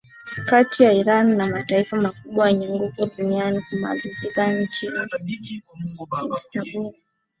kati 0.49 0.83
ya 0.83 0.91
iran 0.93 1.35
na 1.37 1.47
mataifa 1.49 1.97
makubwa 1.97 2.49
yenye 2.49 2.67
nguvu 2.75 3.09
duniani 3.17 3.61
kumalizika 3.69 4.47
mjini 4.47 5.63
istanbul 6.35 6.93